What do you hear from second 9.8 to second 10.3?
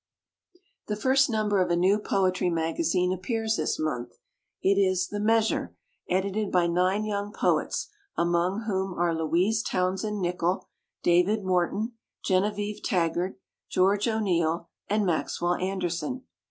send